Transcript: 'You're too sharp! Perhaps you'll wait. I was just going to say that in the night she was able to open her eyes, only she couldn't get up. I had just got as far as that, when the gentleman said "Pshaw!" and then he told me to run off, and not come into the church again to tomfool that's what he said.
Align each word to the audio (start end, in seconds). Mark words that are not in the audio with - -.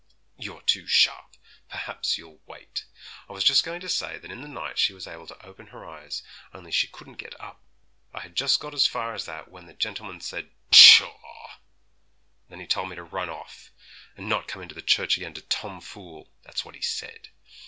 'You're 0.35 0.63
too 0.63 0.87
sharp! 0.87 1.37
Perhaps 1.69 2.17
you'll 2.17 2.41
wait. 2.47 2.85
I 3.29 3.33
was 3.33 3.43
just 3.43 3.63
going 3.63 3.81
to 3.81 3.87
say 3.87 4.17
that 4.17 4.31
in 4.31 4.41
the 4.41 4.47
night 4.47 4.79
she 4.79 4.93
was 4.93 5.05
able 5.05 5.27
to 5.27 5.45
open 5.45 5.67
her 5.67 5.85
eyes, 5.85 6.23
only 6.55 6.71
she 6.71 6.87
couldn't 6.87 7.19
get 7.21 7.39
up. 7.39 7.61
I 8.11 8.21
had 8.21 8.35
just 8.35 8.59
got 8.59 8.73
as 8.73 8.87
far 8.87 9.13
as 9.13 9.25
that, 9.25 9.49
when 9.49 9.67
the 9.67 9.75
gentleman 9.75 10.19
said 10.19 10.49
"Pshaw!" 10.71 11.55
and 11.55 12.49
then 12.49 12.59
he 12.59 12.65
told 12.65 12.89
me 12.89 12.95
to 12.95 13.03
run 13.03 13.29
off, 13.29 13.71
and 14.17 14.27
not 14.27 14.47
come 14.47 14.63
into 14.63 14.73
the 14.73 14.81
church 14.81 15.17
again 15.17 15.35
to 15.35 15.41
tomfool 15.43 16.31
that's 16.41 16.65
what 16.65 16.73
he 16.73 16.81
said. 16.81 17.29